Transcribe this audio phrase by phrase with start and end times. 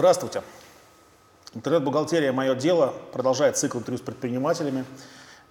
[0.00, 0.42] Здравствуйте.
[1.52, 4.86] Интернет-бухгалтерия «Мое дело» продолжает цикл интервью с предпринимателями.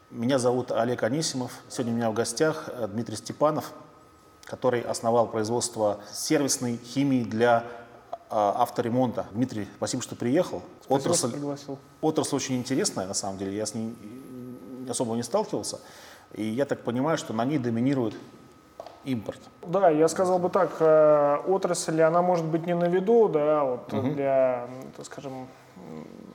[0.10, 1.52] Меня зовут Олег Анисимов.
[1.70, 3.72] Сегодня у меня в гостях э, Дмитрий Степанов,
[4.46, 7.64] который основал производство сервисной химии для
[8.12, 9.28] э, авторемонта.
[9.34, 10.64] Дмитрий, спасибо, что приехал.
[10.82, 11.78] Спасибо, отрасль, пригласил.
[12.02, 13.56] отрасль очень интересная, на самом деле.
[13.56, 13.96] Я с ней
[14.90, 15.80] особо не сталкивался.
[16.34, 18.16] И я так понимаю, что на ней доминирует
[19.06, 19.40] импорт.
[19.66, 23.92] Да, я сказал бы так, э, отрасль, она может быть не на виду, да, вот
[23.94, 24.14] Мгм.
[24.16, 24.68] для,
[24.98, 25.48] так скажем,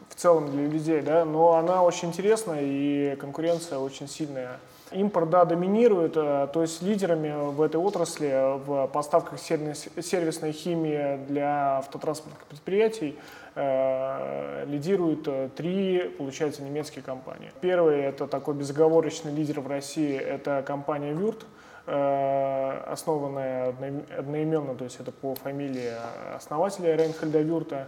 [0.09, 4.59] в целом для людей, да, но она очень интересная и конкуренция очень сильная.
[4.93, 11.19] Импорт, да, доминирует, э, то есть лидерами в этой отрасли в поставках сервис- сервисной химии
[11.27, 13.19] для автотранспортных предприятий
[13.57, 17.51] э, лидируют э, три, получается, немецкие компании.
[17.61, 21.47] Первый– это такой безоговорочный лидер в России, это компания «Вюрт», э,
[21.87, 25.93] основанная одно- одноименно, то есть это по фамилии
[26.35, 27.85] основателя Рейнхельда Вюрта, э,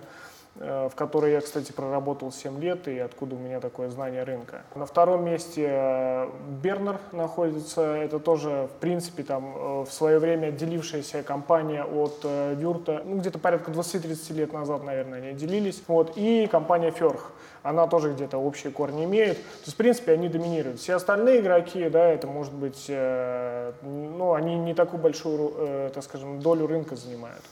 [0.59, 4.63] в которой я, кстати, проработал 7 лет, и откуда у меня такое знание рынка.
[4.75, 6.29] На втором месте э,
[6.63, 12.55] Бернер находится, это тоже, в принципе, там э, в свое время отделившаяся компания от э,
[12.55, 15.83] Вюрта, ну, где-то порядка 20-30 лет назад, наверное, они отделились.
[15.89, 19.37] Вот, и компания Ферх, она тоже где-то общие корни имеет.
[19.37, 20.81] То есть, в принципе, они доминируют.
[20.81, 26.05] Все остальные игроки, да, это может быть, э, ну, они не такую большую, э, так
[26.05, 27.43] скажем, долю рынка занимают.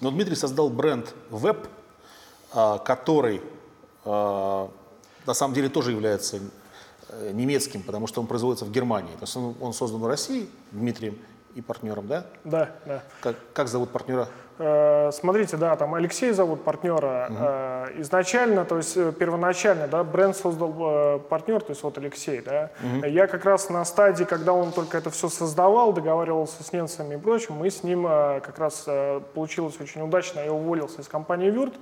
[0.00, 1.66] Но Дмитрий создал бренд Web,
[2.84, 3.42] который
[4.04, 4.70] а,
[5.26, 6.40] на самом деле тоже является
[7.08, 9.12] э, немецким, потому что он производится в Германии.
[9.14, 11.18] То есть он, он создан в России Дмитрием
[11.56, 12.24] и партнером, да?
[12.44, 13.02] Да, да.
[13.20, 14.28] Как, как зовут партнера?
[14.58, 17.28] Э, Смотрите, да, там Алексей зовут партнера.
[17.30, 22.42] Э, Изначально, то есть э, первоначально, да, бренд создал э, партнер, то есть вот Алексей,
[22.42, 22.70] да.
[23.06, 27.18] Я как раз на стадии, когда он только это все создавал, договаривался с немцами и
[27.18, 28.86] прочим, мы с ним как раз
[29.34, 31.74] получилось очень удачно, я уволился из компании Вюрт,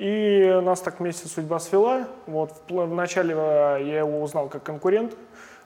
[0.00, 2.08] и нас так вместе судьба свела.
[2.26, 5.14] Вот, в вначале э, я его узнал как конкурент,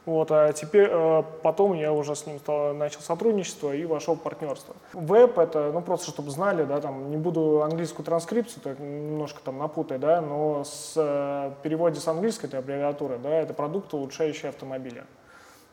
[0.07, 4.21] вот, а теперь э, потом я уже с ним стал- начал сотрудничество и вошел в
[4.21, 4.75] партнерство.
[4.93, 9.59] Веб это, ну просто чтобы знали, да, там не буду английскую транскрипцию, так немножко там
[9.59, 15.05] напутай, да, но с э, переводе с английской этой аббревиатуры, да, это продукт, улучшающий автомобили.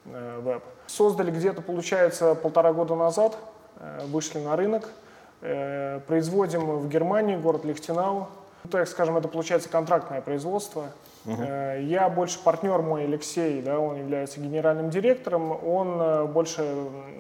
[0.06, 0.64] э, Веб.
[0.88, 3.38] Создали где-то, получается, полтора года назад,
[3.80, 4.90] э, вышли на рынок,
[6.06, 8.28] производим в Германии, город Лихтенау.
[8.64, 10.92] Ну, так скажем, это получается контрактное производство.
[11.26, 16.66] Э, Я больше партнер мой Алексей, да, он является генеральным директором, он э, больше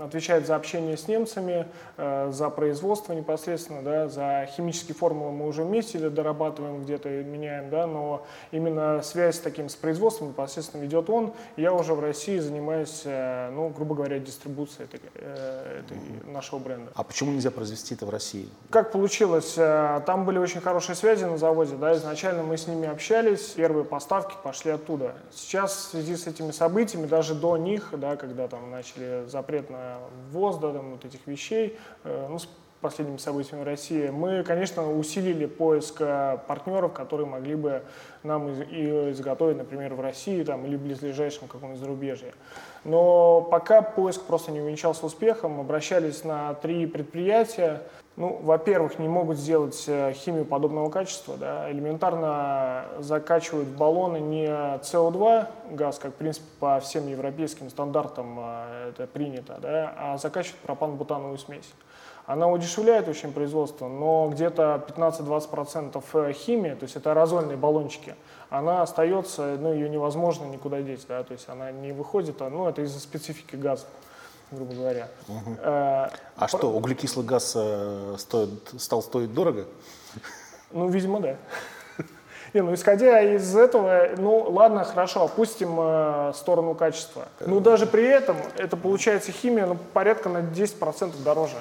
[0.02, 1.68] отвечает за общение с немцами,
[1.98, 7.86] э, за производство непосредственно, да, за химические формулы мы уже вместе дорабатываем, где-то меняем, да,
[7.86, 11.34] но именно связь с таким с производством непосредственно ведет он.
[11.58, 16.92] Я уже в России занимаюсь, ну, грубо говоря, дистрибуцией этой, этой нашего бренда.
[16.96, 18.48] А почему нельзя произвести это в России?
[18.70, 19.54] Как получилось?
[19.54, 24.36] Там были очень хорошие связи на заводе, да, изначально мы с ними общались, первые поставки
[24.42, 25.14] пошли оттуда.
[25.32, 29.98] Сейчас в связи с этими событиями, даже до них, да, когда там начали запрет на
[30.32, 32.48] ввоз, да, там вот этих вещей, э, ну, с
[32.80, 37.84] последними событиями в России, мы, конечно, усилили поиск э, партнеров, которые могли бы
[38.24, 42.34] нам из- и изготовить, например, в России там, или в близлежащем каком-нибудь зарубежье.
[42.86, 47.84] Но пока поиск просто не увенчался успехом, обращались на три предприятия.
[48.18, 54.48] Ну, во-первых, не могут сделать э, химию подобного качества, да, элементарно закачивают в баллоны не
[54.48, 60.60] СО2 газ, как, в принципе, по всем европейским стандартам э, это принято, да, а закачивают
[60.60, 61.72] пропан-бутановую смесь.
[62.26, 68.16] Она удешевляет очень производство, но где-то 15-20% химии, то есть это аэрозольные баллончики,
[68.50, 72.68] она остается, ну, ее невозможно никуда деть, да, то есть она не выходит, а, ну,
[72.68, 73.86] это из-за специфики газа,
[74.52, 75.08] грубо говоря.
[75.28, 79.66] Э, А что, углекислый газ э, стоит, стал стоить дорого?
[80.72, 81.36] Ну, видимо, да.
[82.54, 87.28] Не, ну исходя из этого, ну ладно, хорошо, опустим э, сторону качества.
[87.46, 91.56] Ну даже при этом это получается химия ну, порядка на 10% дороже.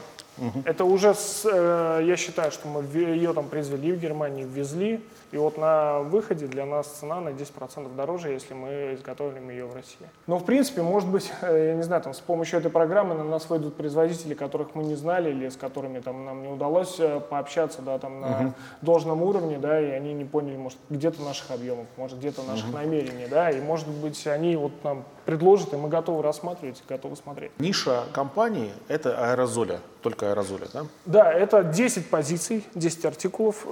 [0.65, 5.37] Это уже, с, э, я считаю, что мы ее там произвели в Германии, ввезли, и
[5.37, 10.09] вот на выходе для нас цена на 10% дороже, если мы изготовим ее в России.
[10.27, 13.25] Но в принципе, может быть, э, я не знаю, там с помощью этой программы на
[13.25, 17.21] нас выйдут производители, которых мы не знали или с которыми там нам не удалось э,
[17.21, 21.87] пообщаться, да, там на должном уровне, да, и они не поняли, может, где-то наших объемов,
[21.97, 26.23] может, где-то наших намерений, да, и может быть, они вот нам предложат, и мы готовы
[26.23, 27.53] рассматривать, готовы смотреть.
[27.59, 30.87] Ниша компании– это аэрозоля, только аэрозоля, да?
[31.07, 33.65] Да, это 10 позиций, 10 артикулов.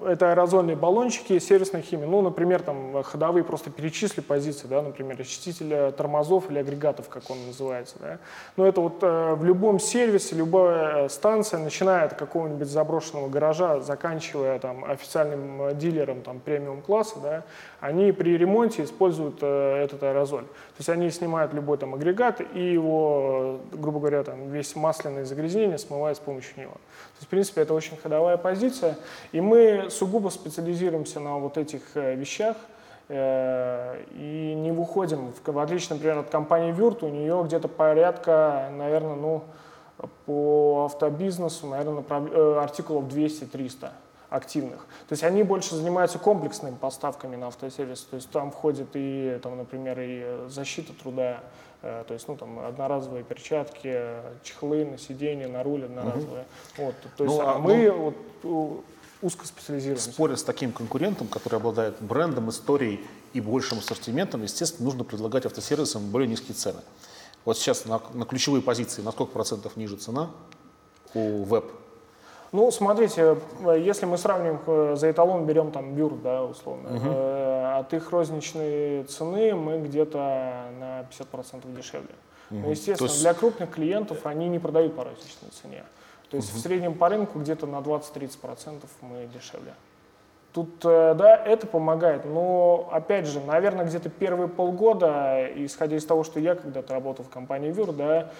[0.00, 2.06] Э, это аэрозольные баллончики сервисной химии.
[2.06, 7.46] Ну, например, там ходовые просто перечисли позиции, да, например, очистителя тормозов или агрегатов, как он
[7.46, 7.96] называется.
[8.00, 8.18] Да.
[8.56, 13.80] Но это вот э, в любом сервисе, любая э, станция, начиная от какого-нибудь заброшенного гаража,
[13.80, 17.42] заканчивая там официальным э, дилером там премиум класса, да,
[17.80, 20.44] они при ремонте используют э, этот аэрозоль.
[20.44, 25.24] То есть они снимают любой там агрегат и его, э, грубо говоря, там весь масляное
[25.24, 26.74] загрязнение смывают с помощью него.
[27.16, 28.98] То есть, в принципе, это очень ходовая позиция.
[29.32, 32.56] И мы сугубо специализируемся на вот этих э, вещах
[33.08, 39.14] э, и не выходим, в, отличие, например, от компании Вюрт, у нее где-то порядка, наверное,
[39.14, 39.44] ну,
[40.26, 43.92] по автобизнесу, наверное, э, артикулов 200-300
[44.28, 44.80] активных.
[45.08, 48.02] То есть они больше занимаются комплексными поставками на автосервис.
[48.02, 51.40] То есть там входит и, там, например, и защита труда,
[51.82, 53.98] то есть, ну, там, одноразовые перчатки,
[54.42, 56.46] чехлы на сиденье, на руль одноразовые.
[56.76, 56.86] Угу.
[56.86, 58.84] Вот, то есть, ну, а мы ну, вот,
[59.22, 60.10] узко специализируемся.
[60.10, 63.00] Споря с таким конкурентом, который обладает брендом, историей
[63.32, 66.80] и большим ассортиментом, естественно, нужно предлагать автосервисам более низкие цены.
[67.44, 70.30] Вот сейчас на, на ключевые позиции на сколько процентов ниже цена
[71.14, 71.64] у веб
[72.52, 73.36] ну, смотрите,
[73.78, 77.08] если мы сравним э, за эталон, берем там бюр, да, условно, угу.
[77.08, 80.18] э, от их розничной цены мы где-то
[80.78, 82.08] на 50% дешевле.
[82.50, 82.60] Угу.
[82.60, 83.20] Ну, естественно, есть...
[83.20, 85.84] для крупных клиентов они не продают по розничной цене.
[86.30, 86.58] То есть угу.
[86.58, 89.74] в среднем по рынку где-то на 20-30% мы дешевле.
[90.52, 96.24] Тут, э, да, это помогает, но, опять же, наверное, где-то первые полгода, исходя из того,
[96.24, 98.30] что я когда-то работал в компании Вюр, да,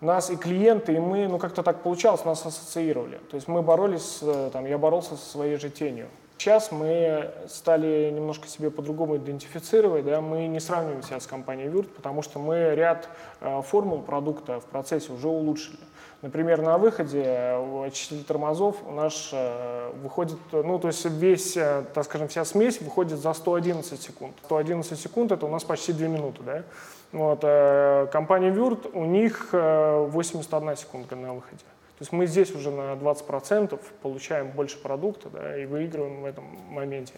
[0.00, 3.18] нас и клиенты, и мы, ну как-то так получалось, нас ассоциировали.
[3.30, 6.08] То есть мы боролись, э, там, я боролся со своей же тенью.
[6.38, 11.92] Сейчас мы стали немножко себе по-другому идентифицировать, да, мы не сравниваем себя с компанией Вюрт,
[11.96, 13.08] потому что мы ряд
[13.40, 15.80] э, формул продукта в процессе уже улучшили.
[16.22, 22.04] Например, на выходе э, очиститель тормозов у нас э, выходит, ну, то есть весь, так
[22.04, 24.36] скажем, вся смесь выходит за 111 секунд.
[24.44, 26.62] 111 секунд— это у нас почти 2 минуты, да.
[27.12, 31.64] Вот, э, компания Вюрт, у них 81 секунда на выходе.
[31.98, 36.44] То есть мы здесь уже на 20% получаем больше продукта да, и выигрываем в этом
[36.70, 37.14] моменте.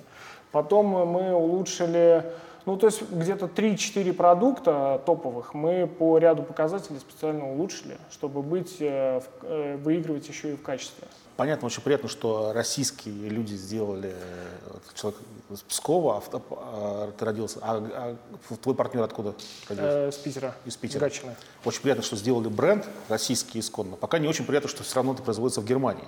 [0.52, 2.24] Потом мы улучшили,
[2.70, 8.76] ну то есть где-то 3-4 продукта топовых мы по ряду показателей специально улучшили, чтобы быть,
[8.78, 9.20] э,
[9.82, 11.08] выигрывать еще и в качестве.
[11.36, 14.14] Понятно, очень приятно, что российские люди сделали,
[14.94, 15.18] человек
[15.50, 18.16] из Пскова, а, ты родился, а,
[18.50, 19.34] а твой партнер откуда
[19.68, 20.08] родился?
[20.08, 20.54] Э, с Питера.
[20.64, 21.00] Из Питера.
[21.00, 21.34] Гатчина.
[21.64, 23.96] Очень приятно, что сделали бренд российский исконно.
[23.96, 26.04] Пока не очень приятно, что все равно это производится в Германии.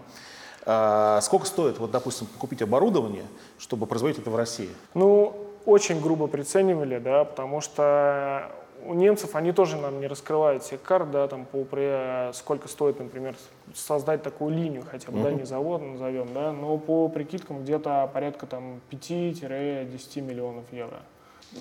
[0.64, 3.24] А, сколько стоит, вот, допустим, купить оборудование,
[3.58, 4.70] чтобы производить это в России?
[4.94, 8.50] Ну, очень грубо приценивали, да, потому что
[8.84, 12.98] у немцев они тоже нам не раскрывают всех карт, да, там по при, сколько стоит,
[12.98, 13.34] например,
[13.74, 15.24] создать такую линию хотя бы, uh-huh.
[15.24, 21.00] да, не завод назовем, да, но по прикидкам где-то порядка там 5-10 миллионов евро.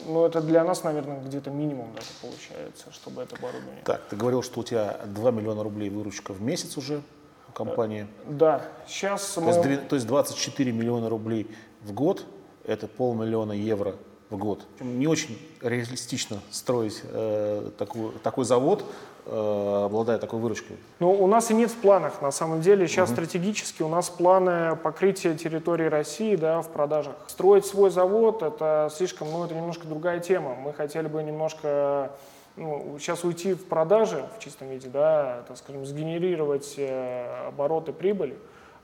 [0.08, 3.84] Ну, это для нас, наверное, где-то минимум даже получается, чтобы это оборудование.
[3.84, 7.02] Так, ты говорил, что у тебя 2 миллиона рублей выручка в месяц уже
[7.50, 8.08] у компании.
[8.26, 9.52] Да, сейчас то мы...
[9.52, 11.48] Есть, то есть 24 миллиона рублей
[11.82, 12.26] в год,
[12.66, 13.96] это полмиллиона евро
[14.30, 14.66] в год.
[14.80, 18.86] Не очень реалистично строить э, такую, такой завод,
[19.26, 20.78] э, обладая такой выручкой.
[21.00, 22.88] Ну, у нас и нет в планах, на самом деле.
[22.88, 23.16] Сейчас угу.
[23.16, 27.16] стратегически у нас планы покрытия территории России да, в продажах.
[27.28, 30.56] Строить свой завод– это слишком, ну, это немножко другая тема.
[30.56, 32.12] Мы хотели бы немножко
[32.56, 38.36] ну, сейчас уйти в продажи в чистом виде, да, так скажем, сгенерировать э, обороты, прибыль,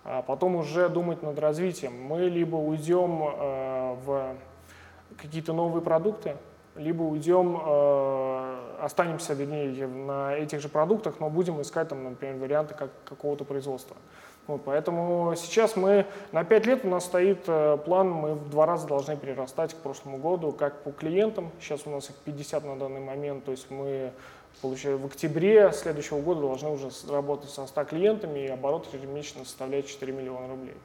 [0.08, 2.02] а потом уже думать над развитием.
[2.02, 4.36] Мы либо уйдем э, в
[5.18, 6.38] какие-то новые продукты,
[6.78, 12.74] либо уйдем, э, останемся, вернее, на этих же продуктах, но будем искать, там, например, варианты
[12.74, 13.98] как, какого-то производства.
[14.48, 18.66] Вот, поэтому сейчас мы, на 5 лет у нас стоит э, план, мы в два
[18.66, 22.78] раза должны перерастать к прошлому году, как по клиентам, сейчас у нас их 50 на
[22.78, 24.14] данный момент, то есть мы
[24.62, 30.12] в октябре следующего года должны уже работать со 100 клиентами, и оборот ежемесячно составляет 4
[30.14, 30.76] миллиона рублей.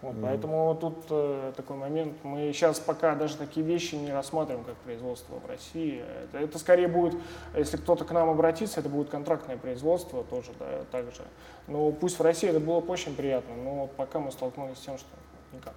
[0.00, 0.22] Вот, mm-hmm.
[0.22, 2.14] Поэтому тут э, такой момент.
[2.22, 6.04] Мы сейчас пока даже такие вещи не рассматриваем как производство в России.
[6.22, 7.14] Это, это скорее будет,
[7.56, 11.22] если кто-то к нам обратится, это будет контрактное производство тоже, да, также.
[11.66, 14.98] Но пусть в России это было бы очень приятно, но пока мы столкнулись с тем,
[14.98, 15.08] что
[15.52, 15.74] никак.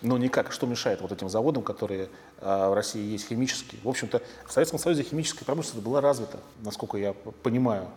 [0.00, 0.50] Ну никак.
[0.50, 2.08] Что мешает вот этим заводам, которые
[2.40, 3.80] в России есть химические?
[3.82, 7.88] В общем-то, в Советском Союзе химическая промышленность была развита, насколько я понимаю.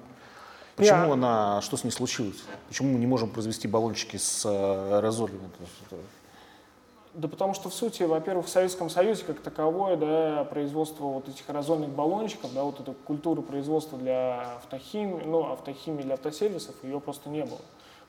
[0.76, 1.14] Почему Я...
[1.14, 2.44] она, что с ней случилось?
[2.68, 5.50] Почему мы не можем произвести баллончики с э, аэрозолями?
[7.14, 11.48] Да потому что в сути, во-первых, в Советском Союзе как таковое, да, производство вот этих
[11.50, 17.30] аэрозольных баллончиков, да, вот эта культура производства для автохимии, ну, автохимии для автосервисов, ее просто
[17.30, 17.60] не было.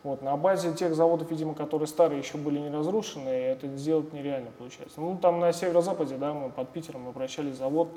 [0.02, 4.50] Вот, на базе тех заводов, видимо, которые старые, еще были не разрушены, это сделать нереально
[4.59, 5.00] получается.
[5.00, 7.88] Ну, там на северо-западе, да, мы под Питером обращались завод,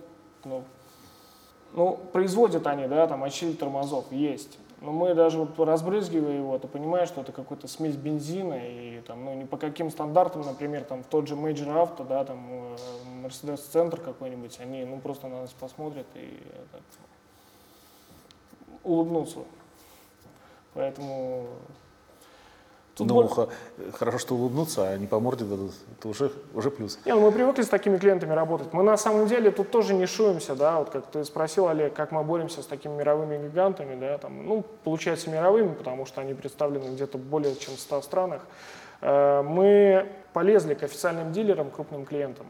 [0.44, 0.64] ну,
[1.74, 4.60] ну, производят они, да, там очиститель тормозов есть.
[4.82, 9.26] Но мы даже вот разбрызгивая его, ты понимаешь, что это какой-то смесь бензина и там,
[9.26, 12.76] ну, не по каким стандартам, например, там в тот же Major Auto, да, там э,
[13.24, 16.38] Mercedes центр какой-нибудь, они, ну, просто на нас посмотрят и
[16.72, 16.82] так,
[18.84, 19.40] улыбнутся.
[20.76, 21.48] Поэтому
[22.96, 23.48] Тут ну, боль...
[23.94, 25.74] хорошо, что улыбнуться, а не по морде дадут.
[25.98, 26.98] Это уже, уже плюс.
[27.06, 28.72] Не, ну мы привыкли с такими клиентами работать.
[28.72, 32.12] Мы на самом деле тут тоже не шуемся, да, вот как ты спросил, Олег, как
[32.12, 36.94] мы боремся с такими мировыми гигантами, да, там, ну, получается мировыми, потому что они представлены
[36.94, 38.42] где-то более чем в 100 странах.
[39.02, 42.48] Э, мы полезли к официальным дилерам, крупным клиентам.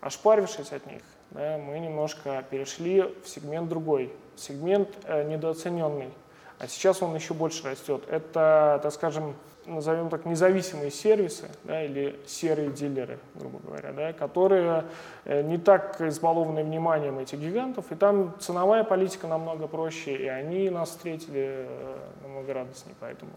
[0.00, 6.10] Ошпарившись от них, да, мы немножко перешли в сегмент другой, сегмент э, недооцененный.
[6.58, 8.02] А сейчас он еще больше растет.
[8.08, 9.36] Это, так скажем,
[9.66, 14.84] назовем так, независимые сервисы да, или серые дилеры, грубо говоря, да, которые
[15.24, 20.70] э, не так избалованы вниманием этих гигантов, и там ценовая политика намного проще, и они
[20.70, 23.32] нас встретили э, намного радостнее, поэтому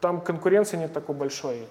[0.00, 1.66] там конкуренции нет такой большой.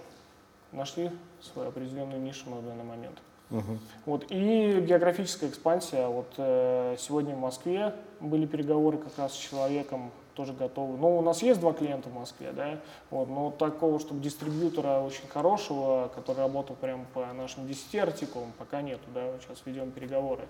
[0.72, 3.18] Нашли свою определенную нишу на данный момент.
[3.51, 3.79] Угу.
[4.06, 6.08] Вот, и географическая экспансия.
[6.08, 10.98] Вот э, сегодня в Москве были переговоры как раз с человеком, тоже готовы.
[10.98, 12.79] Ну, у нас есть два клиента в Москве, да,
[13.12, 18.81] вот, но такого, чтобы дистрибьютора очень хорошего, который работал прямо по нашим 10 артикулам, пока
[18.81, 20.43] нету, да, сейчас ведем переговоры.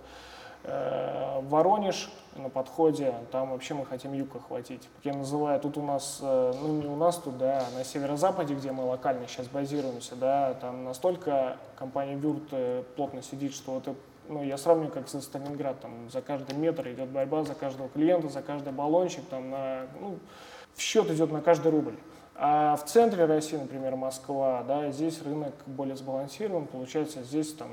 [0.63, 4.88] Э, Воронеж на подходе, там вообще мы хотим юг охватить.
[5.03, 8.72] Я называю, тут у нас, э, ну не у нас тут, да, на северо-западе, где
[8.72, 13.96] мы локально сейчас базируемся, да, там настолько компания Вюрт э, плотно сидит, что это
[14.29, 18.29] ну, я сравниваю как со Сталинград, там за каждый метр идет борьба, за каждого клиента,
[18.29, 20.19] за каждый баллончик, там на, ну,
[20.75, 21.95] в счет идет на каждый рубль.
[22.36, 27.69] А в центре России, например, Москва, да, здесь рынок более сбалансирован, получается, здесь там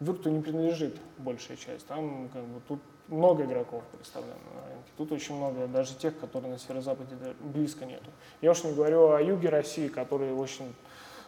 [0.00, 4.90] Вирту не принадлежит большая часть, там как бы тут много игроков представлено на рынке.
[4.96, 8.10] Тут очень много, даже тех, которые на северо-западе близко нету.
[8.40, 10.74] Я уж не говорю о юге России, который очень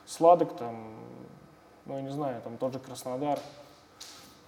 [0.06, 0.94] сладок, там,
[1.84, 3.38] ну, не знаю, там тот же Краснодар,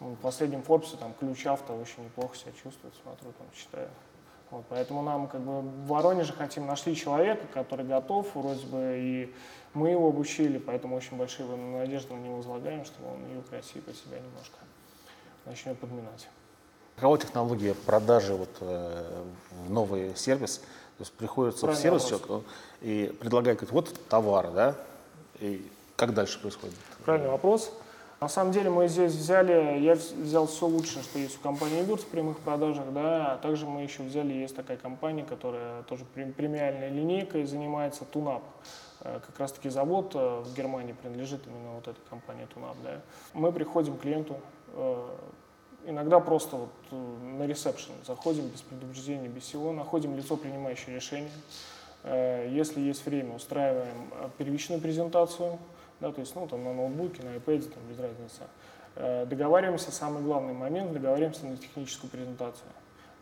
[0.01, 3.89] в последнем Форбсе там ключ авто очень неплохо себя чувствует, смотрю, там читаю.
[4.51, 9.35] Вот, поэтому нам как бы в Воронеже хотим нашли человека, который готов, вроде бы и
[9.75, 13.93] мы его обучили, поэтому очень большие надежды на него возлагаем, что он юг России по
[13.93, 14.59] себя немножко
[15.45, 16.29] начнет подминать.
[16.95, 20.59] Какова технология продажи вот, э, в новый сервис?
[20.59, 22.47] То есть приходится Правильный в сервис человек
[22.81, 24.77] и предлагает, говорит, вот товар, да,
[25.41, 26.75] и как дальше происходит?
[27.05, 27.73] Правильный вопрос.
[28.19, 32.01] На самом деле мы здесь взяли, я взял все лучшее, что есть в компании Вюрт
[32.01, 36.89] в прямых продажах, да, а также мы еще взяли, есть такая компания, которая тоже премиальной
[36.89, 38.43] линейкой занимается Тунап.
[39.01, 43.03] Э, как раз таки завод э, в Германии принадлежит именно вот этой компании Тунап, да.
[43.35, 44.37] Мы приходим к клиенту,
[44.73, 45.09] э,
[45.85, 51.31] иногда просто вот на ресепшн заходим без предупреждения, без всего, находим лицо, принимающее решение.
[52.05, 55.59] Если есть время, устраиваем первичную презентацию,
[56.01, 58.43] да, то есть, ну, там, на ноутбуке, на iPad, там, без разницы.
[58.97, 62.69] Э, договариваемся, самый главный момент, договариваемся на техническую презентацию.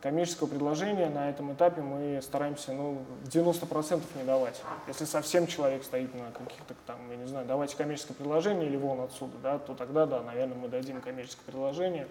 [0.00, 4.60] Коммерческого предложения на этом этапе мы стараемся, ну, 90% не давать.
[4.86, 9.00] Если совсем человек стоит на каких-то там, я не знаю, давайте коммерческое предложение или вон
[9.00, 12.06] отсюда, да, то тогда, да, наверное, мы дадим коммерческое предложение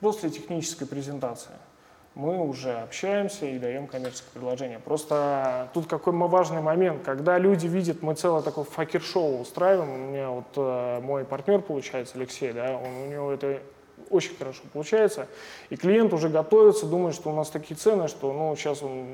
[0.00, 1.54] после технической презентации
[2.16, 4.78] мы уже общаемся и даем коммерческое предложение.
[4.78, 10.30] Просто тут какой важный момент, когда люди видят, мы целое такое факер-шоу устраиваем, у меня
[10.30, 13.60] вот э, мой партнер получается, Алексей, да, он, у него это
[14.08, 15.26] очень хорошо получается,
[15.68, 19.06] и клиент уже готовится, думает, что у нас такие цены, что ну, сейчас он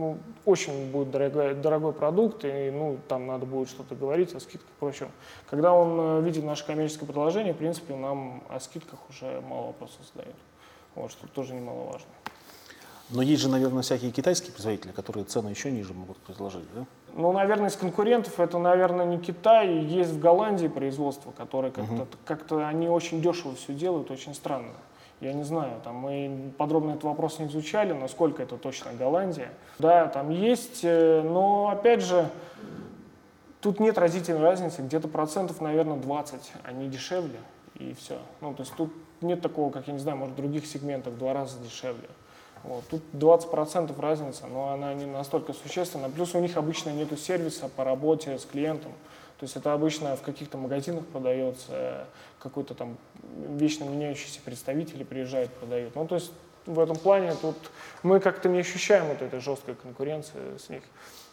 [0.00, 4.70] ну, очень будет дорогой, дорогой продукт, и ну, там надо будет что-то говорить о скидках
[4.70, 5.10] и прочем.
[5.50, 9.98] Когда он э, видит наше коммерческое предложение, в принципе, нам о скидках уже мало вопросов
[10.14, 10.36] задает.
[10.94, 12.08] Вот, что тоже немаловажно.
[13.10, 16.84] Но есть же, наверное, всякие китайские производители, которые цены еще ниже могут предложить, да?
[17.14, 19.74] Ну, наверное, из конкурентов это, наверное, не Китай.
[19.78, 22.06] Есть в Голландии производство, которое как-то, угу.
[22.24, 24.72] как-то они очень дешево все делают, очень странно.
[25.20, 29.50] Я не знаю, там мы подробно этот вопрос не изучали, насколько это точно Голландия.
[29.78, 32.28] Да, там есть, э, но опять же,
[33.62, 37.38] тут нет разительной разницы, где-то процентов, наверное, 20, они дешевле,
[37.76, 38.18] и все.
[38.42, 41.18] Ну, то есть тут нет такого, как, я не знаю, может, в других сегментах в
[41.18, 42.08] два раза дешевле.
[42.66, 42.84] Вот.
[42.88, 46.10] Тут 20% разница, но она не настолько существенна.
[46.10, 48.92] Плюс у них обычно нет сервиса по работе с клиентом.
[49.38, 52.06] То есть это обычно в каких-то магазинах продается,
[52.38, 52.96] какой-то там
[53.48, 55.94] вечно меняющийся представитель приезжает, продает.
[55.94, 56.32] Ну, то есть
[56.64, 57.56] в этом плане тут
[58.02, 60.82] мы как-то не ощущаем вот этой жесткой конкуренции с них.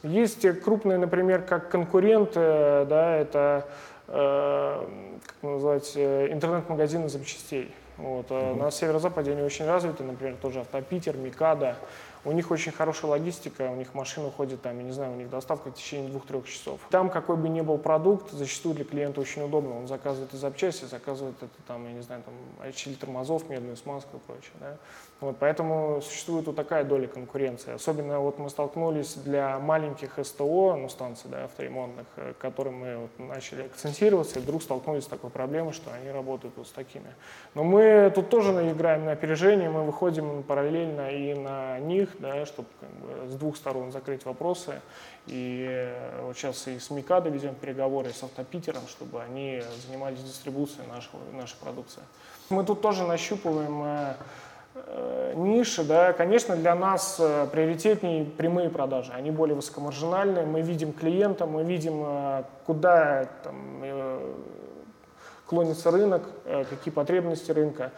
[0.04, 3.68] Есть крупные, например, как конкуренты, да, это,
[4.08, 7.74] э, как назвать, э, интернет-магазины запчастей.
[7.98, 8.30] Вот.
[8.30, 8.56] Mm-hmm.
[8.56, 11.78] На северо-западе они очень развиты, например, тоже Автопитер, Микада.
[12.26, 15.30] У них очень хорошая логистика, у них машина уходит там, я не знаю, у них
[15.30, 16.80] доставка в течение двух-трех часов.
[16.90, 19.78] Там какой бы ни был продукт, зачастую для клиента очень удобно.
[19.78, 22.34] Он заказывает и запчасти, заказывает это там, я не знаю, там,
[22.66, 24.54] очили тормозов, медную смазку и прочее.
[24.62, 24.78] Да?
[25.20, 27.74] Вот, поэтому существует вот такая доля конкуренции.
[27.74, 32.98] Особенно вот мы столкнулись для маленьких СТО, ну, станций да, авторемонтных, э, к которым мы
[32.98, 37.14] вот начали акцентироваться, и вдруг столкнулись с такой проблемой, что они работают вот с такими.
[37.54, 37.83] Но мы
[38.16, 43.32] тут тоже играем на опережение, мы выходим параллельно и на них, да, чтобы как бы,
[43.32, 44.82] с двух сторон закрыть вопросы.
[45.28, 50.20] И э, вот сейчас и с Микадо ведем переговоры, и с Автопитером, чтобы они занимались
[50.20, 52.02] дистрибуцией нашего, нашей продукции.
[52.50, 54.14] Мы тут тоже нащупываем э,
[54.76, 60.94] Э, ниши, да, конечно, для нас э, приоритетнее прямые продажи, они более высокомаржинальные, мы видим
[60.94, 63.84] клиента, мы видим, э, куда там,
[65.46, 66.24] клонится рынок,
[66.70, 67.92] какие потребности рынка,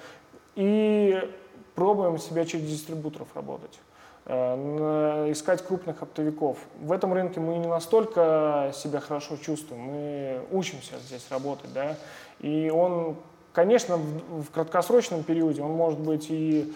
[0.55, 1.31] и
[1.75, 3.79] пробуем себя через дистрибуторов работать
[4.25, 6.57] искать крупных оптовиков.
[6.79, 11.95] В этом рынке мы не настолько себя хорошо чувствуем, мы учимся здесь работать, да,
[12.39, 13.17] и он
[13.55, 16.73] Конечно, в краткосрочном периоде он может быть и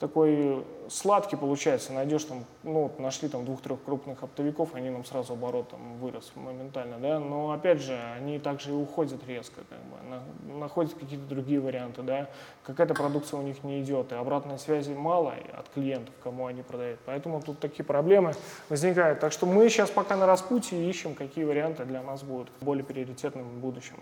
[0.00, 1.92] такой сладкий получается.
[1.92, 6.98] Найдешь там, ну, нашли там двух-трех крупных оптовиков, они нам сразу оборот там вырос моментально,
[6.98, 7.20] да.
[7.20, 12.28] Но опять же, они также и уходят резко, как бы, находят какие-то другие варианты, да.
[12.64, 16.98] Какая-то продукция у них не идет, и обратной связи мало от клиентов, кому они продают.
[17.04, 18.32] Поэтому тут такие проблемы
[18.70, 19.20] возникают.
[19.20, 23.44] Так что мы сейчас пока на распутье ищем, какие варианты для нас будут более приоритетным
[23.44, 23.96] в будущем.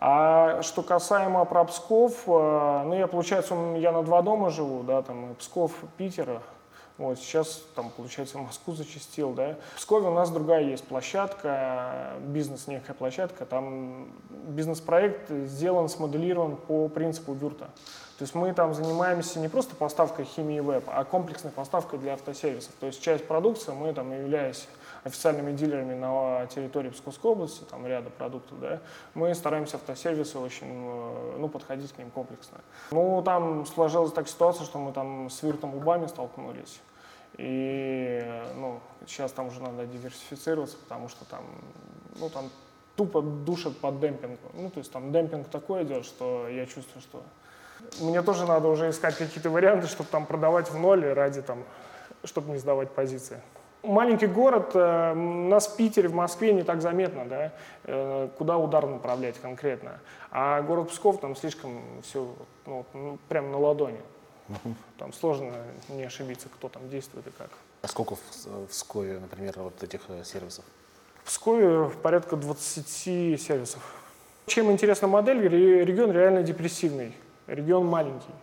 [0.00, 5.02] А что касаемо про Псков, э, ну, я, получается, я на два дома живу, да,
[5.02, 6.40] там, Псков, Питер,
[6.98, 9.56] вот, сейчас, там, получается, Москву зачастил, да.
[9.74, 16.88] В Пскове у нас другая есть площадка, бизнес некая площадка, там бизнес-проект сделан, смоделирован по
[16.88, 17.66] принципу Вюрта.
[18.18, 22.72] То есть мы там занимаемся не просто поставкой химии веб, а комплексной поставкой для автосервисов.
[22.80, 24.66] То есть часть продукции мы там, являясь
[25.08, 28.80] официальными дилерами на территории Псковской области, там ряда продуктов, да,
[29.14, 32.58] мы стараемся автосервисы очень, э, ну, подходить к ним комплексно.
[32.90, 36.80] Ну, там сложилась так ситуация, что мы там с Виртом лбами столкнулись.
[37.36, 41.44] И, ну, сейчас там уже надо диверсифицироваться, потому что там,
[42.16, 42.50] ну, там
[42.96, 44.40] тупо душат под демпинг.
[44.54, 47.22] Ну, то есть там демпинг такой идет, что я чувствую, что
[48.00, 51.62] мне тоже надо уже искать какие-то варианты, чтобы там продавать в ноль ради там,
[52.24, 53.40] чтобы не сдавать позиции.
[53.88, 57.52] Маленький город, э, нас в Питере, в Москве не так заметно, да,
[57.84, 59.98] э, куда удар направлять конкретно.
[60.30, 62.28] А город Псков, там слишком все
[62.66, 64.00] ну, ну, прям на ладони.
[64.98, 65.52] Там сложно
[65.88, 67.48] не ошибиться, кто там действует и как.
[67.80, 70.66] А сколько в, в Пскове, например, вот этих э, сервисов?
[71.24, 73.80] В Пскове порядка 20 сервисов.
[74.44, 78.34] Чем интересна модель, регион реально депрессивный, регион маленький.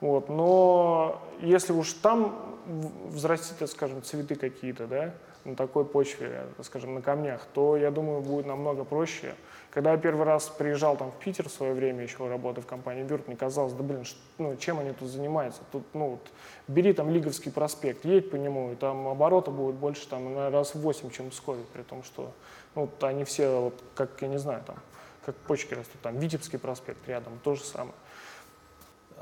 [0.00, 7.02] Вот, но если уж там взрастить, скажем, цветы какие-то, да, на такой почве, скажем, на
[7.02, 9.34] камнях, то, я думаю, будет намного проще.
[9.70, 13.04] Когда я первый раз приезжал там в Питер в свое время, еще работая в компании
[13.04, 14.04] Бюрт, мне казалось, да блин,
[14.38, 15.60] ну, чем они тут занимаются?
[15.70, 16.26] Тут, ну, вот,
[16.66, 20.74] бери там Лиговский проспект, едь по нему, и там оборота будет больше там на раз
[20.74, 22.32] в 8, чем в Пскове, при том, что
[22.74, 24.76] ну, вот, они все, вот, как, я не знаю, там,
[25.24, 27.94] как почки растут, там Витебский проспект рядом, то же самое.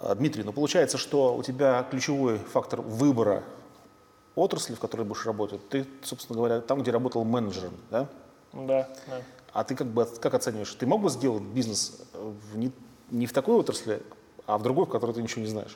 [0.06, 3.42] А, Дмитрий, ну получается, что у тебя ключевой фактор выбора
[4.34, 8.06] отрасли, в которой будешь работать, ты, собственно говоря, там, где работал менеджером, да?
[8.52, 9.22] Да, да.
[9.54, 10.74] А ты как бы как оцениваешь?
[10.74, 12.70] Ты мог бы сделать бизнес в не,
[13.10, 14.02] не в такой отрасли,
[14.46, 15.74] а в другой, в которой ты ничего не знаешь?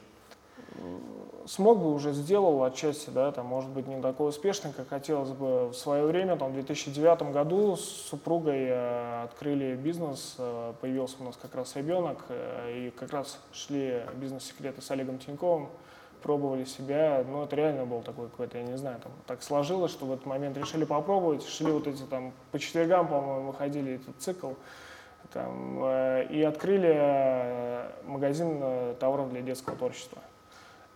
[1.48, 5.68] Смог бы, уже сделал отчасти, да, там, может быть, не такой успешный, как хотелось бы
[5.68, 11.24] в свое время, там, в 2009 году с супругой э, открыли бизнес, э, появился у
[11.24, 15.68] нас как раз ребенок, э, и как раз шли бизнес-секреты с Олегом Тиньковым,
[16.22, 20.04] пробовали себя, ну, это реально был такой какой-то, я не знаю, там, так сложилось, что
[20.04, 24.50] в этот момент решили попробовать, шли вот эти, там, по четвергам, по-моему, выходили этот цикл,
[25.32, 28.62] там, э, и открыли магазин
[28.98, 30.18] товаров для детского творчества.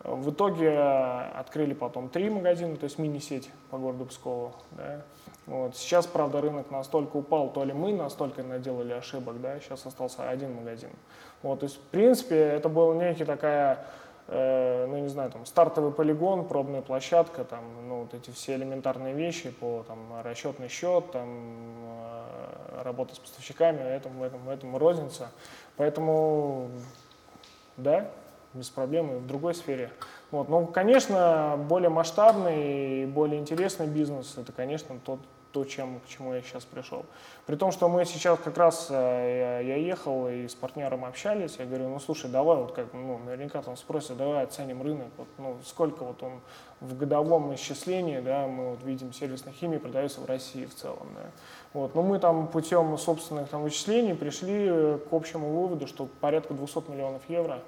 [0.04, 4.52] В итоге открыли потом три магазина, то есть мини-сеть по городу Пскову.
[4.72, 5.02] Да.
[5.46, 5.76] Вот.
[5.76, 10.54] Сейчас, правда, рынок настолько упал, то ли мы настолько наделали ошибок, да, сейчас остался один
[10.54, 10.90] магазин.
[11.42, 13.84] Вот, то есть, в принципе, это была некий такая,
[14.28, 19.14] э, ну, не знаю, там, стартовый полигон, пробная площадка, там, ну, вот эти все элементарные
[19.14, 25.30] вещи по, там, расчетный счет, там, э, работа с поставщиками, этому, этому, этому розница.
[25.76, 26.70] Поэтому,
[27.76, 28.08] да,
[28.54, 29.90] без проблем и в другой сфере.
[30.30, 30.48] Вот.
[30.48, 35.20] Но, конечно, более масштабный и более интересный бизнес, это, конечно, тот,
[35.52, 37.04] то, чем, к чему я сейчас пришел.
[37.46, 41.56] При том, что мы сейчас как раз, э, я, я ехал и с партнером общались,
[41.58, 45.28] я говорю, ну слушай, давай вот как, ну наверняка там спросят, давай оценим рынок, вот,
[45.38, 46.40] ну сколько вот он
[46.80, 51.30] в годовом исчислении, да, мы вот видим сервисной химии продается в России в целом, да.
[51.74, 56.90] Вот, но мы там путем собственных там вычислений пришли к общему выводу, что порядка 200
[56.90, 57.60] миллионов евро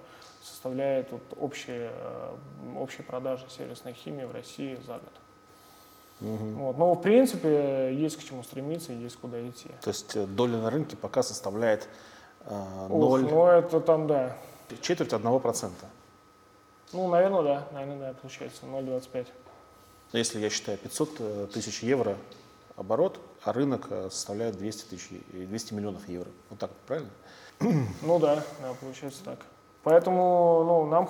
[0.44, 2.36] составляет вот общие, э,
[2.76, 5.12] общие продажи сервисной химии в России за год.
[6.20, 6.44] Угу.
[6.58, 6.78] Вот.
[6.78, 9.70] Но, в принципе, есть к чему стремиться и есть куда идти.
[9.80, 11.88] То есть э, доля на рынке пока составляет
[12.42, 13.24] э, 0...
[13.24, 14.36] Ох, ну, это там, да.
[14.80, 15.86] Четверть одного процента.
[16.92, 17.68] Ну, наверное, да.
[17.72, 18.66] Наверное, да, получается.
[18.66, 19.26] 0,25.
[20.12, 22.16] Если я считаю 500 э, тысяч евро
[22.76, 26.28] оборот, а рынок составляет 200, тысяч, 200 миллионов евро.
[26.50, 27.10] Вот так, правильно?
[27.60, 29.38] Ну да, да, получается так.
[29.84, 31.06] Поэтому ну, нам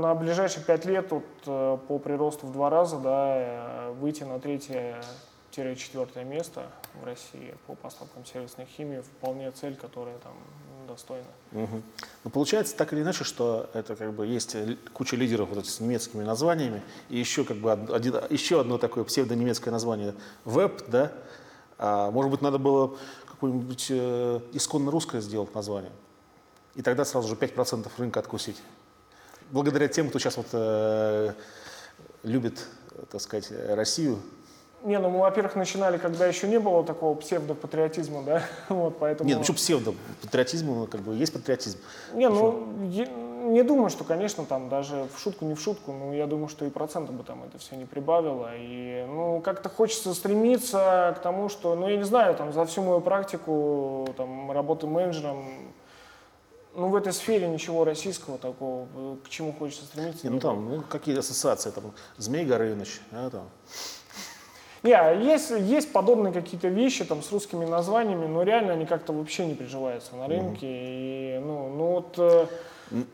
[0.00, 4.38] на ближайшие пять лет вот, э, по приросту в два раза да, э, выйти на
[4.38, 6.66] третье-четвертое место
[7.02, 10.32] в России по поставкам сервисной химии вполне цель, которая там
[10.86, 11.26] достойна.
[11.52, 11.82] Угу.
[12.22, 14.56] Ну, получается так или иначе, что это как бы есть
[14.92, 19.72] куча лидеров вот с немецкими названиями, и еще как бы один, еще одно такое псевдонемецкое
[19.72, 21.12] название веб, да?
[21.78, 25.90] А, может быть, надо было какое-нибудь э, исконно русское сделать название
[26.78, 28.62] и тогда сразу же 5% рынка откусить.
[29.50, 31.32] Благодаря тем, кто сейчас вот э,
[32.22, 32.64] любит,
[33.10, 34.20] так сказать, Россию.
[34.84, 39.28] Не, ну мы, во-первых, начинали, когда еще не было такого псевдопатриотизма, да, вот, поэтому...
[39.28, 41.78] Не, ну что псевдопатриотизм, ну, как бы есть патриотизм.
[42.14, 46.14] Не, ну, я, не думаю, что, конечно, там даже в шутку, не в шутку, но
[46.14, 48.50] я думаю, что и процентов бы там это все не прибавило.
[48.56, 52.82] И, ну, как-то хочется стремиться к тому, что, ну, я не знаю, там, за всю
[52.82, 55.67] мою практику, там, работы менеджером,
[56.74, 58.86] ну, в этой сфере ничего российского такого,
[59.24, 60.26] к чему хочется стремиться.
[60.26, 63.48] Не, ну, там, ну, какие ассоциации, там, Змей Горыныч, да, там.
[64.82, 69.12] Не, а есть, есть подобные какие-то вещи там с русскими названиями, но реально они как-то
[69.12, 70.66] вообще не приживаются на рынке.
[70.66, 70.74] Угу.
[70.76, 72.46] И, ну, ну вот э,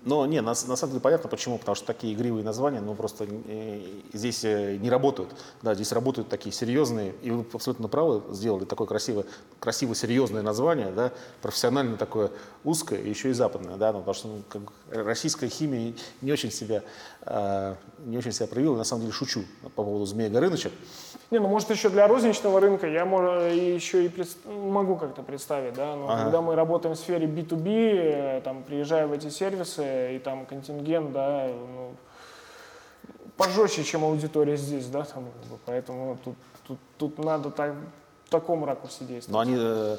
[0.05, 3.27] но не, на, на самом деле понятно почему, потому что такие игривые названия, ну просто
[3.29, 3.81] э,
[4.13, 5.31] здесь э, не работают.
[5.63, 9.25] Да, здесь работают такие серьезные, и вы абсолютно правы, сделали такое красивое,
[9.59, 12.31] красивое серьезное название, да, профессионально такое
[12.63, 16.83] узкое, еще и западное, да, ну, потому что ну, как, российская химия не очень себя,
[17.23, 20.71] э, не очень себя проявила, на самом деле шучу по поводу Змея Горыныча.
[21.31, 24.29] Не, ну может еще для розничного рынка я может, еще и пред...
[24.45, 26.23] могу как-то представить, да, но ага.
[26.23, 31.49] когда мы работаем в сфере B2B, там, приезжая в эти сервисы, и там контингент, да,
[31.49, 31.95] ну,
[33.37, 35.29] пожестче, чем аудитория здесь, да, там,
[35.67, 37.75] поэтому тут, тут, тут надо так,
[38.27, 39.29] в таком ракурсе действовать.
[39.29, 39.97] Но они э,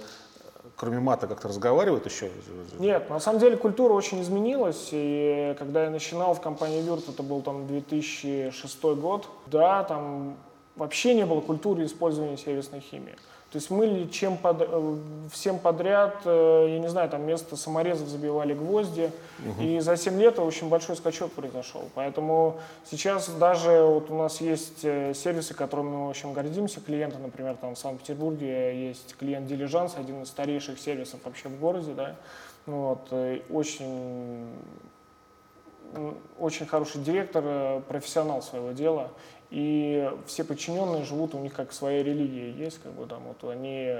[0.76, 2.32] кроме мата как-то разговаривают еще?
[2.80, 4.90] Нет, на самом деле культура очень изменилась.
[4.92, 10.38] И когда я начинал в компании Вирт, это был там 2006 год, да, там
[10.76, 13.16] вообще не было культуры использования сервисной химии.
[13.56, 14.96] То есть мы чем под, э,
[15.32, 19.64] всем подряд, э, я не знаю, там вместо саморезов забивали гвозди, угу.
[19.64, 21.84] и за 7 лет очень большой скачок произошел.
[21.94, 27.56] Поэтому сейчас даже вот у нас есть э, сервисы, которыми мы очень гордимся, клиенты, например,
[27.56, 32.18] там в Санкт-Петербурге есть клиент Дилижанс, один из старейших сервисов вообще в городе, да,
[32.66, 33.08] вот,
[33.50, 34.50] очень
[36.40, 39.12] очень хороший директор, профессионал своего дела,
[39.56, 43.96] и все подчиненные живут у них как своя религия есть, как бы там вот они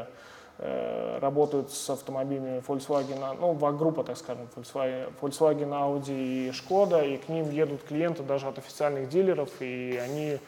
[0.58, 7.30] э, работают с автомобилями Volkswagen, ну, ВАГ-группа, так скажем, Volkswagen, Audi и Шкода, и к
[7.30, 10.40] ним едут клиенты даже от официальных дилеров, и они,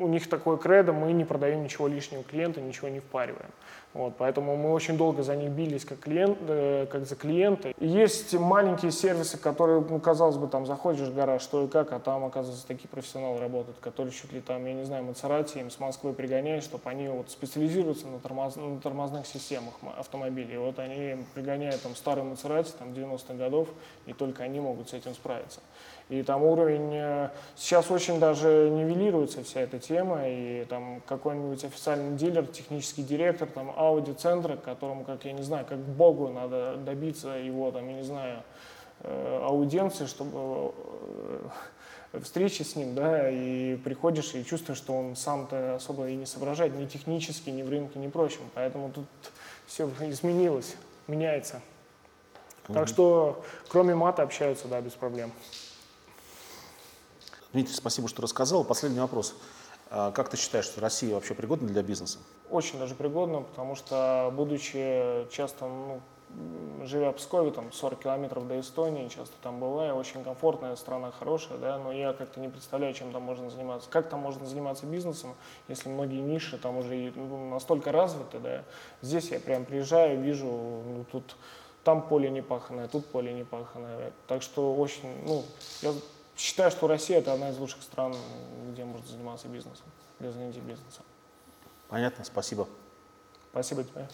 [0.00, 3.50] у них такое кредо, мы не продаем ничего лишнего клиенту, ничего не впариваем.
[3.92, 7.74] Вот, поэтому мы очень долго за них бились как, клиент, э, как за клиента.
[7.80, 11.98] есть маленькие сервисы, которые, ну, казалось бы, там заходишь в гараж, что и как, а
[11.98, 15.80] там, оказывается, такие профессионалы работают, которые чуть ли там, я не знаю, Мацерати им с
[15.80, 20.54] Москвы пригоняют, чтобы они вот специализируются на, тормоз, на тормозных системах автомобилей.
[20.54, 23.68] И вот они пригоняют там старый Мацерати, там 90-х годов,
[24.06, 25.58] и только они могут с этим справиться.
[26.10, 32.16] И там уровень, э, сейчас очень даже нивелируется вся эта тема, и там какой-нибудь официальный
[32.16, 37.70] дилер, технический директор, там аудиоцентра, которому, как я не знаю, как богу надо добиться его,
[37.70, 38.42] там, я не знаю,
[39.02, 40.72] э, аудиенции, чтобы
[42.12, 46.26] э, встречи с ним, да, и приходишь и чувствуешь, что он сам-то особо и не
[46.26, 48.42] соображает ни технически, ни в рынке, ни прочим.
[48.54, 49.06] Поэтому тут
[49.68, 50.74] все изменилось,
[51.06, 51.62] меняется.
[52.66, 55.30] Так что кроме мата общаются, да, без проблем.
[57.52, 58.64] Дмитрий, спасибо, что рассказал.
[58.64, 59.34] Последний вопрос.
[59.90, 62.18] А как ты считаешь, что Россия вообще пригодна для бизнеса?
[62.48, 66.00] Очень даже пригодна, потому что, будучи часто ну,
[66.84, 71.58] живя в Пскове, там 40 километров до Эстонии, часто там бываю, очень комфортная страна, хорошая,
[71.58, 73.90] да, но я как-то не представляю, чем там можно заниматься.
[73.90, 75.34] Как там можно заниматься бизнесом,
[75.66, 78.62] если многие ниши там уже ну, настолько развиты, да.
[79.02, 81.34] Здесь я прям приезжаю, вижу, ну, тут
[81.82, 84.12] там поле не паханое, тут поле не паханое.
[84.28, 85.42] Так что очень, ну,
[85.82, 85.92] я
[86.40, 88.16] считаю, что Россия это одна из лучших стран,
[88.72, 89.84] где можно заниматься бизнесом,
[90.18, 91.04] для занятия бизнесом.
[91.88, 92.66] Понятно, спасибо.
[93.50, 94.08] Спасибо тебе.